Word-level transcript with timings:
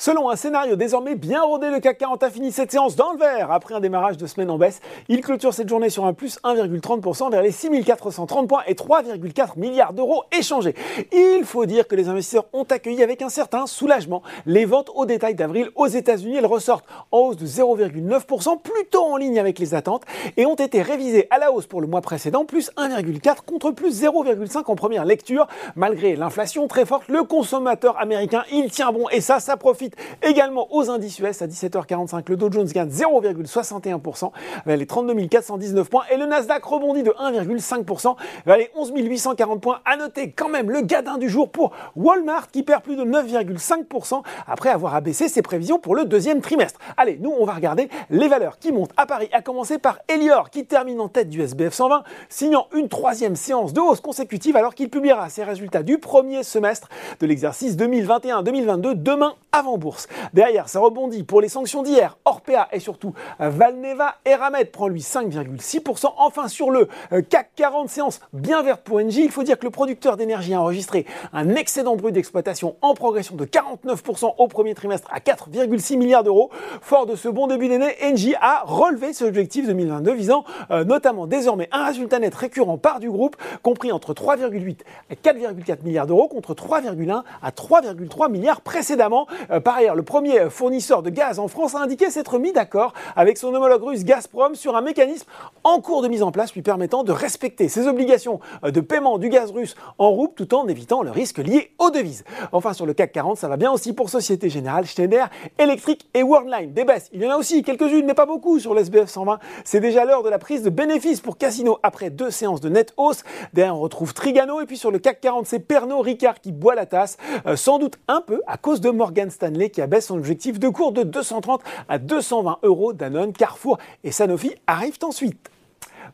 Selon 0.00 0.30
un 0.30 0.36
scénario 0.36 0.76
désormais 0.76 1.14
bien 1.14 1.42
rodé, 1.42 1.68
le 1.68 1.78
CAC 1.78 1.98
40 1.98 2.22
a 2.22 2.30
fini 2.30 2.52
cette 2.52 2.70
séance 2.70 2.96
dans 2.96 3.12
le 3.12 3.18
vert 3.18 3.52
après 3.52 3.74
un 3.74 3.80
démarrage 3.80 4.16
de 4.16 4.26
semaine 4.26 4.48
en 4.48 4.56
baisse. 4.56 4.80
Il 5.10 5.20
clôture 5.20 5.52
cette 5.52 5.68
journée 5.68 5.90
sur 5.90 6.06
un 6.06 6.14
plus 6.14 6.38
1,30% 6.42 7.30
vers 7.30 7.42
les 7.42 7.50
6430 7.50 8.48
points 8.48 8.62
et 8.66 8.72
3,4 8.72 9.58
milliards 9.58 9.92
d'euros 9.92 10.24
échangés. 10.32 10.74
Il 11.12 11.44
faut 11.44 11.66
dire 11.66 11.86
que 11.86 11.96
les 11.96 12.08
investisseurs 12.08 12.46
ont 12.54 12.62
accueilli 12.62 13.02
avec 13.02 13.20
un 13.20 13.28
certain 13.28 13.66
soulagement 13.66 14.22
les 14.46 14.64
ventes 14.64 14.90
au 14.94 15.04
détail 15.04 15.34
d'avril 15.34 15.68
aux 15.74 15.88
États-Unis. 15.88 16.36
Elles 16.36 16.46
ressortent 16.46 16.86
en 17.12 17.18
hausse 17.18 17.36
de 17.36 17.44
0,9%, 17.44 18.58
plutôt 18.62 19.04
en 19.04 19.18
ligne 19.18 19.38
avec 19.38 19.58
les 19.58 19.74
attentes 19.74 20.04
et 20.38 20.46
ont 20.46 20.54
été 20.54 20.80
révisées 20.80 21.26
à 21.28 21.38
la 21.38 21.52
hausse 21.52 21.66
pour 21.66 21.82
le 21.82 21.86
mois 21.86 22.00
précédent, 22.00 22.46
plus 22.46 22.70
1,4 22.78 23.42
contre 23.44 23.70
plus 23.72 24.02
0,5 24.02 24.62
en 24.64 24.76
première 24.76 25.04
lecture. 25.04 25.46
Malgré 25.76 26.16
l'inflation 26.16 26.68
très 26.68 26.86
forte, 26.86 27.06
le 27.08 27.22
consommateur 27.22 28.00
américain, 28.00 28.44
il 28.50 28.70
tient 28.70 28.92
bon 28.92 29.06
et 29.10 29.20
ça, 29.20 29.40
ça 29.40 29.58
profite 29.58 29.89
également 30.22 30.68
aux 30.74 30.90
indices 30.90 31.18
US 31.18 31.42
à 31.42 31.46
17h45. 31.46 32.22
Le 32.28 32.36
Dow 32.36 32.50
Jones 32.50 32.66
gagne 32.66 32.88
0,61% 32.88 34.30
vers 34.66 34.76
les 34.76 34.86
32 34.86 35.26
419 35.26 35.88
points 35.88 36.04
et 36.10 36.16
le 36.16 36.26
Nasdaq 36.26 36.64
rebondit 36.64 37.02
de 37.02 37.10
1,5% 37.10 38.16
vers 38.46 38.56
les 38.56 38.70
11 38.74 38.92
840 38.94 39.60
points. 39.60 39.80
À 39.84 39.96
noter 39.96 40.30
quand 40.32 40.48
même 40.48 40.70
le 40.70 40.82
gadin 40.82 41.18
du 41.18 41.28
jour 41.28 41.50
pour 41.50 41.72
Walmart 41.96 42.50
qui 42.50 42.62
perd 42.62 42.82
plus 42.82 42.96
de 42.96 43.04
9,5% 43.04 44.22
après 44.46 44.70
avoir 44.70 44.94
abaissé 44.94 45.28
ses 45.28 45.42
prévisions 45.42 45.78
pour 45.78 45.94
le 45.94 46.04
deuxième 46.04 46.40
trimestre. 46.40 46.78
Allez, 46.96 47.18
nous 47.20 47.32
on 47.38 47.44
va 47.44 47.54
regarder 47.54 47.88
les 48.10 48.28
valeurs 48.28 48.58
qui 48.58 48.72
montent 48.72 48.92
à 48.96 49.06
Paris, 49.06 49.28
à 49.32 49.42
commencer 49.42 49.78
par 49.78 49.98
Elior 50.08 50.50
qui 50.50 50.64
termine 50.64 51.00
en 51.00 51.08
tête 51.08 51.28
du 51.28 51.40
SBF 51.40 51.72
120, 51.72 52.02
signant 52.28 52.66
une 52.74 52.88
troisième 52.88 53.36
séance 53.36 53.72
de 53.72 53.80
hausse 53.80 54.00
consécutive 54.00 54.56
alors 54.56 54.74
qu'il 54.74 54.90
publiera 54.90 55.28
ses 55.28 55.44
résultats 55.44 55.82
du 55.82 55.98
premier 55.98 56.42
semestre 56.42 56.88
de 57.20 57.26
l'exercice 57.26 57.76
2021-2022 57.76 58.94
demain 58.94 59.34
avant 59.52 59.78
bourse. 59.78 60.08
Derrière, 60.32 60.68
ça 60.68 60.80
rebondit 60.80 61.22
pour 61.22 61.40
les 61.40 61.48
sanctions 61.48 61.82
d'hier. 61.82 62.18
Orpea 62.24 62.68
et 62.72 62.80
surtout 62.80 63.14
Valneva. 63.38 64.16
Eramet 64.24 64.64
prend 64.66 64.88
lui 64.88 65.00
5,6%. 65.00 66.12
Enfin, 66.16 66.48
sur 66.48 66.70
le 66.70 66.88
euh, 67.12 67.22
CAC 67.22 67.50
40 67.56 67.88
séance 67.88 68.20
bien 68.32 68.62
verte 68.62 68.82
pour 68.82 68.98
Engie, 68.98 69.24
il 69.24 69.30
faut 69.30 69.42
dire 69.42 69.58
que 69.58 69.64
le 69.64 69.70
producteur 69.70 70.16
d'énergie 70.16 70.54
a 70.54 70.60
enregistré 70.60 71.06
un 71.32 71.54
excédent 71.54 71.96
brut 71.96 72.14
d'exploitation 72.14 72.76
en 72.82 72.94
progression 72.94 73.36
de 73.36 73.44
49% 73.44 74.34
au 74.38 74.48
premier 74.48 74.74
trimestre 74.74 75.08
à 75.12 75.20
4,6 75.20 75.96
milliards 75.96 76.24
d'euros. 76.24 76.50
Fort 76.80 77.06
de 77.06 77.16
ce 77.16 77.28
bon 77.28 77.46
début 77.46 77.68
d'année, 77.68 77.94
Engie 78.02 78.34
a 78.40 78.62
relevé 78.64 79.12
ses 79.12 79.24
objectifs 79.24 79.66
2022 79.66 80.12
visant 80.12 80.44
euh, 80.70 80.84
notamment 80.84 81.26
désormais 81.26 81.68
un 81.72 81.86
résultat 81.86 82.18
net 82.18 82.34
récurrent 82.34 82.78
par 82.78 83.00
du 83.00 83.10
groupe 83.10 83.36
compris 83.62 83.92
entre 83.92 84.14
3,8 84.14 84.78
et 85.10 85.14
4,4 85.14 85.84
milliards 85.84 86.06
d'euros 86.06 86.28
contre 86.28 86.54
3,1 86.54 87.22
à 87.42 87.50
3,3 87.50 88.30
milliards 88.30 88.60
précédemment. 88.60 89.26
Euh, 89.50 89.60
par 89.60 89.76
ailleurs, 89.76 89.94
le 89.94 90.02
premier 90.02 90.50
fournisseur 90.50 91.02
de 91.02 91.10
gaz 91.10 91.38
en 91.38 91.48
France 91.48 91.74
a 91.74 91.78
indiqué 91.78 92.10
s'être 92.10 92.38
mis 92.38 92.52
d'accord 92.52 92.92
avec 93.16 93.38
son 93.38 93.54
homologue 93.54 93.82
russe 93.82 94.04
Gazprom 94.04 94.54
sur 94.54 94.76
un 94.76 94.80
mécanisme 94.80 95.26
en 95.64 95.80
cours 95.80 96.02
de 96.02 96.08
mise 96.08 96.22
en 96.22 96.32
place 96.32 96.54
lui 96.54 96.62
permettant 96.62 97.04
de 97.04 97.12
respecter 97.12 97.68
ses 97.68 97.86
obligations 97.86 98.40
euh, 98.64 98.70
de 98.70 98.80
paiement 98.80 99.18
du 99.18 99.28
gaz 99.28 99.50
russe 99.50 99.74
en 99.98 100.10
rouble 100.10 100.34
tout 100.34 100.54
en 100.54 100.66
évitant 100.68 101.02
le 101.02 101.10
risque 101.10 101.38
lié 101.38 101.72
aux 101.78 101.90
devises. 101.90 102.24
Enfin, 102.52 102.72
sur 102.72 102.86
le 102.86 102.94
CAC 102.94 103.12
40, 103.12 103.38
ça 103.38 103.48
va 103.48 103.56
bien 103.56 103.70
aussi 103.70 103.92
pour 103.92 104.10
Société 104.10 104.50
Générale, 104.50 104.86
Schneider, 104.86 105.28
Electric 105.58 106.08
et 106.14 106.22
Worldline. 106.22 106.72
Des 106.72 106.84
baisses, 106.84 107.08
il 107.12 107.22
y 107.22 107.26
en 107.26 107.30
a 107.30 107.36
aussi 107.36 107.62
quelques-unes, 107.62 108.06
mais 108.06 108.14
pas 108.14 108.26
beaucoup 108.26 108.58
sur 108.58 108.74
l'SBF 108.74 109.08
120. 109.08 109.38
C'est 109.64 109.80
déjà 109.80 110.04
l'heure 110.04 110.22
de 110.22 110.28
la 110.28 110.38
prise 110.38 110.62
de 110.62 110.70
bénéfices 110.70 111.20
pour 111.20 111.38
Casino 111.38 111.78
après 111.82 112.10
deux 112.10 112.30
séances 112.30 112.60
de 112.60 112.68
net 112.68 112.92
hausse. 112.96 113.22
Derrière, 113.52 113.76
on 113.76 113.80
retrouve 113.80 114.14
Trigano 114.14 114.60
et 114.60 114.66
puis 114.66 114.76
sur 114.76 114.90
le 114.90 114.98
CAC 114.98 115.20
40, 115.20 115.46
c'est 115.46 115.60
Pernod 115.60 116.04
Ricard 116.04 116.40
qui 116.40 116.52
boit 116.52 116.74
la 116.74 116.86
tasse, 116.86 117.16
euh, 117.46 117.56
sans 117.56 117.78
doute 117.78 117.98
un 118.08 118.20
peu 118.20 118.42
à 118.46 118.56
cause 118.56 118.80
de 118.80 118.90
Morgan 118.90 119.29
Stanley 119.30 119.70
qui 119.70 119.80
abaisse 119.80 120.06
son 120.06 120.18
objectif 120.18 120.58
de 120.58 120.68
cours 120.68 120.92
de 120.92 121.02
230 121.02 121.62
à 121.88 121.98
220 121.98 122.58
euros. 122.62 122.92
Danone, 122.92 123.32
Carrefour 123.32 123.78
et 124.04 124.12
Sanofi 124.12 124.54
arrivent 124.66 124.98
ensuite. 125.02 125.50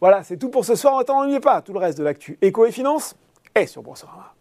Voilà, 0.00 0.22
c'est 0.22 0.36
tout 0.36 0.50
pour 0.50 0.64
ce 0.64 0.74
soir. 0.74 0.98
Attends, 0.98 1.20
n'oubliez 1.20 1.40
pas, 1.40 1.62
tout 1.62 1.72
le 1.72 1.78
reste 1.78 1.98
de 1.98 2.04
l'actu 2.04 2.38
éco 2.42 2.66
et 2.66 2.72
finance 2.72 3.16
est 3.54 3.66
sur 3.66 3.82
Boursorama. 3.82 4.34